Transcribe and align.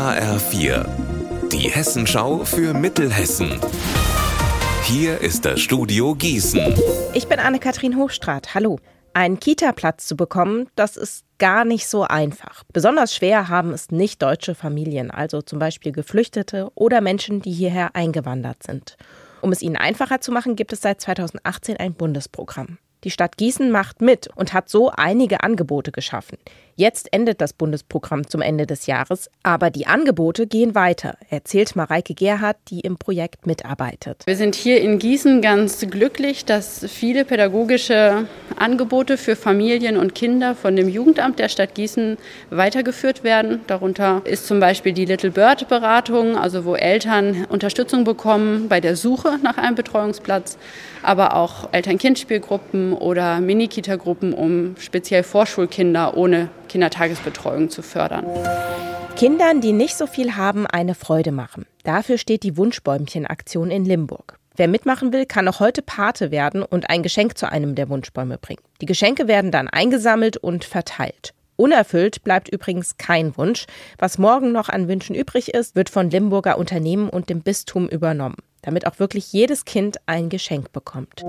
HR4, 0.00 0.86
die 1.52 1.68
Hessenschau 1.68 2.42
für 2.46 2.72
Mittelhessen. 2.72 3.60
Hier 4.84 5.20
ist 5.20 5.44
das 5.44 5.60
Studio 5.60 6.14
Gießen. 6.14 6.74
Ich 7.12 7.28
bin 7.28 7.38
Anne-Kathrin 7.38 7.98
Hochstrat. 7.98 8.54
Hallo. 8.54 8.78
Einen 9.12 9.38
Kita-Platz 9.38 10.06
zu 10.06 10.16
bekommen, 10.16 10.70
das 10.74 10.96
ist 10.96 11.26
gar 11.38 11.66
nicht 11.66 11.86
so 11.86 12.04
einfach. 12.04 12.64
Besonders 12.72 13.14
schwer 13.14 13.50
haben 13.50 13.74
es 13.74 13.90
nicht 13.90 14.22
deutsche 14.22 14.54
Familien, 14.54 15.10
also 15.10 15.42
zum 15.42 15.58
Beispiel 15.58 15.92
Geflüchtete 15.92 16.70
oder 16.74 17.02
Menschen, 17.02 17.42
die 17.42 17.52
hierher 17.52 17.94
eingewandert 17.94 18.62
sind. 18.62 18.96
Um 19.42 19.52
es 19.52 19.60
ihnen 19.60 19.76
einfacher 19.76 20.22
zu 20.22 20.32
machen, 20.32 20.56
gibt 20.56 20.72
es 20.72 20.80
seit 20.80 21.02
2018 21.02 21.76
ein 21.76 21.92
Bundesprogramm. 21.92 22.78
Die 23.04 23.10
Stadt 23.10 23.36
Gießen 23.36 23.70
macht 23.70 24.02
mit 24.02 24.28
und 24.34 24.52
hat 24.52 24.68
so 24.68 24.90
einige 24.90 25.42
Angebote 25.42 25.90
geschaffen. 25.90 26.36
Jetzt 26.80 27.12
endet 27.12 27.42
das 27.42 27.52
Bundesprogramm 27.52 28.26
zum 28.26 28.40
Ende 28.40 28.66
des 28.66 28.86
Jahres, 28.86 29.28
aber 29.42 29.68
die 29.68 29.86
Angebote 29.86 30.46
gehen 30.46 30.74
weiter, 30.74 31.14
erzählt 31.28 31.76
Mareike 31.76 32.14
Gerhardt, 32.14 32.56
die 32.68 32.80
im 32.80 32.96
Projekt 32.96 33.46
mitarbeitet. 33.46 34.22
Wir 34.24 34.36
sind 34.36 34.54
hier 34.54 34.80
in 34.80 34.98
Gießen 34.98 35.42
ganz 35.42 35.80
glücklich, 35.90 36.46
dass 36.46 36.86
viele 36.88 37.26
pädagogische 37.26 38.26
Angebote 38.56 39.18
für 39.18 39.36
Familien 39.36 39.98
und 39.98 40.14
Kinder 40.14 40.54
von 40.54 40.74
dem 40.74 40.88
Jugendamt 40.88 41.38
der 41.38 41.50
Stadt 41.50 41.74
Gießen 41.74 42.16
weitergeführt 42.48 43.24
werden. 43.24 43.60
Darunter 43.66 44.22
ist 44.24 44.46
zum 44.46 44.58
Beispiel 44.58 44.94
die 44.94 45.04
Little 45.04 45.32
Bird 45.32 45.68
Beratung, 45.68 46.38
also 46.38 46.64
wo 46.64 46.76
Eltern 46.76 47.44
Unterstützung 47.50 48.04
bekommen 48.04 48.68
bei 48.70 48.80
der 48.80 48.96
Suche 48.96 49.38
nach 49.42 49.58
einem 49.58 49.74
Betreuungsplatz, 49.74 50.56
aber 51.02 51.36
auch 51.36 51.68
Eltern-Kind-Spielgruppen 51.72 52.89
oder 52.92 53.40
Mini-Kita-Gruppen, 53.40 54.32
um 54.32 54.76
speziell 54.78 55.22
Vorschulkinder 55.22 56.16
ohne 56.16 56.48
Kindertagesbetreuung 56.68 57.70
zu 57.70 57.82
fördern. 57.82 58.26
Kindern, 59.16 59.60
die 59.60 59.72
nicht 59.72 59.96
so 59.96 60.06
viel 60.06 60.36
haben, 60.36 60.66
eine 60.66 60.94
Freude 60.94 61.32
machen. 61.32 61.66
Dafür 61.84 62.16
steht 62.16 62.42
die 62.42 62.56
Wunschbäumchen-Aktion 62.56 63.70
in 63.70 63.84
Limburg. 63.84 64.38
Wer 64.56 64.68
mitmachen 64.68 65.12
will, 65.12 65.26
kann 65.26 65.44
noch 65.44 65.60
heute 65.60 65.82
Pate 65.82 66.30
werden 66.30 66.62
und 66.62 66.90
ein 66.90 67.02
Geschenk 67.02 67.38
zu 67.38 67.50
einem 67.50 67.74
der 67.74 67.88
Wunschbäume 67.88 68.38
bringen. 68.38 68.62
Die 68.80 68.86
Geschenke 68.86 69.28
werden 69.28 69.50
dann 69.50 69.68
eingesammelt 69.68 70.36
und 70.36 70.64
verteilt. 70.64 71.34
Unerfüllt 71.56 72.24
bleibt 72.24 72.48
übrigens 72.48 72.96
kein 72.96 73.36
Wunsch. 73.36 73.66
Was 73.98 74.16
morgen 74.16 74.52
noch 74.52 74.70
an 74.70 74.88
Wünschen 74.88 75.14
übrig 75.14 75.52
ist, 75.52 75.76
wird 75.76 75.90
von 75.90 76.08
Limburger 76.08 76.56
Unternehmen 76.56 77.10
und 77.10 77.28
dem 77.28 77.42
Bistum 77.42 77.88
übernommen, 77.88 78.38
damit 78.62 78.86
auch 78.86 78.98
wirklich 78.98 79.32
jedes 79.32 79.66
Kind 79.66 79.98
ein 80.06 80.30
Geschenk 80.30 80.72
bekommt. 80.72 81.22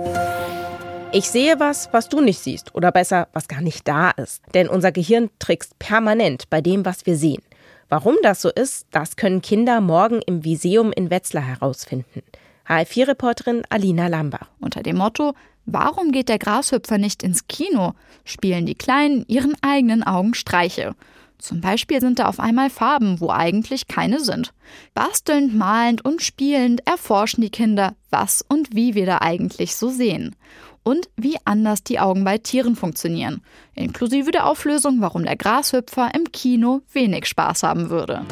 Ich 1.13 1.29
sehe 1.29 1.59
was, 1.59 1.89
was 1.91 2.07
du 2.07 2.21
nicht 2.21 2.39
siehst, 2.39 2.73
oder 2.73 2.89
besser, 2.93 3.27
was 3.33 3.49
gar 3.49 3.59
nicht 3.59 3.85
da 3.85 4.11
ist. 4.11 4.41
Denn 4.53 4.69
unser 4.69 4.93
Gehirn 4.93 5.29
trickst 5.39 5.77
permanent 5.77 6.49
bei 6.49 6.61
dem, 6.61 6.85
was 6.85 7.05
wir 7.05 7.17
sehen. 7.17 7.41
Warum 7.89 8.15
das 8.23 8.41
so 8.41 8.49
ist, 8.49 8.87
das 8.91 9.17
können 9.17 9.41
Kinder 9.41 9.81
morgen 9.81 10.21
im 10.25 10.45
Viseum 10.45 10.93
in 10.93 11.09
Wetzlar 11.09 11.43
herausfinden. 11.43 12.21
HR4-Reporterin 12.65 13.63
Alina 13.67 14.07
Lambach. 14.07 14.47
Unter 14.61 14.83
dem 14.83 14.97
Motto 14.97 15.33
Warum 15.65 16.13
geht 16.13 16.29
der 16.29 16.39
Grashüpfer 16.39 16.97
nicht 16.97 17.23
ins 17.23 17.45
Kino? 17.47 17.93
spielen 18.23 18.65
die 18.65 18.75
Kleinen 18.75 19.25
ihren 19.27 19.55
eigenen 19.61 20.03
Augen 20.03 20.33
Streiche. 20.33 20.95
Zum 21.37 21.59
Beispiel 21.59 21.99
sind 21.99 22.19
da 22.19 22.27
auf 22.27 22.39
einmal 22.39 22.69
Farben, 22.69 23.19
wo 23.19 23.31
eigentlich 23.31 23.87
keine 23.87 24.19
sind. 24.21 24.53
Bastelnd, 24.93 25.55
malend 25.55 26.05
und 26.05 26.21
spielend 26.21 26.87
erforschen 26.87 27.41
die 27.41 27.49
Kinder, 27.49 27.95
was 28.11 28.45
und 28.47 28.75
wie 28.75 28.95
wir 28.95 29.05
da 29.05 29.17
eigentlich 29.21 29.75
so 29.75 29.89
sehen 29.89 30.35
und 30.83 31.09
wie 31.15 31.37
anders 31.45 31.83
die 31.83 31.99
Augen 31.99 32.23
bei 32.23 32.37
Tieren 32.37 32.75
funktionieren, 32.75 33.41
inklusive 33.75 34.31
der 34.31 34.47
Auflösung, 34.47 35.01
warum 35.01 35.23
der 35.23 35.35
Grashüpfer 35.35 36.11
im 36.15 36.31
Kino 36.31 36.81
wenig 36.93 37.25
Spaß 37.27 37.63
haben 37.63 37.89
würde. 37.89 38.25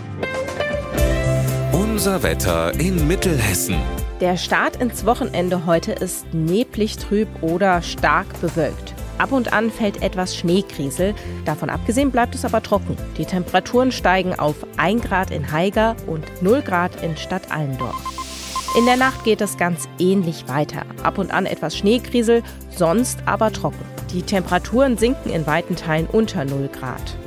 Unser 1.71 2.23
Wetter 2.23 2.79
in 2.79 3.07
Mittelhessen. 3.07 3.75
Der 4.21 4.37
Start 4.37 4.77
ins 4.77 5.05
Wochenende 5.05 5.65
heute 5.65 5.93
ist 5.93 6.33
neblig 6.33 6.97
trüb 6.97 7.27
oder 7.41 7.81
stark 7.81 8.27
bewölkt. 8.41 8.93
Ab 9.17 9.33
und 9.33 9.51
an 9.51 9.69
fällt 9.69 10.01
etwas 10.01 10.35
Schneekriesel. 10.35 11.13
Davon 11.43 11.69
abgesehen 11.69 12.09
bleibt 12.09 12.35
es 12.35 12.45
aber 12.45 12.63
trocken. 12.63 12.95
Die 13.17 13.25
Temperaturen 13.25 13.91
steigen 13.91 14.33
auf 14.33 14.55
1 14.77 15.03
Grad 15.03 15.31
in 15.31 15.51
Haiger 15.51 15.97
und 16.07 16.25
0 16.41 16.61
Grad 16.61 17.03
in 17.03 17.17
Stadt 17.17 17.51
Allendorf. 17.51 18.28
In 18.77 18.85
der 18.85 18.97
Nacht 18.97 19.23
geht 19.23 19.41
es 19.41 19.57
ganz 19.57 19.89
ähnlich 19.97 20.47
weiter. 20.47 20.83
Ab 21.01 21.17
und 21.17 21.31
an 21.31 21.47
etwas 21.47 21.75
Schneekriesel, 21.75 22.43
sonst 22.69 23.17
aber 23.25 23.51
trocken. 23.51 23.83
Die 24.13 24.21
Temperaturen 24.21 24.95
sinken 24.95 25.31
in 25.31 25.47
weiten 25.47 25.75
Teilen 25.75 26.05
unter 26.05 26.45
0 26.45 26.67
Grad. 26.67 27.17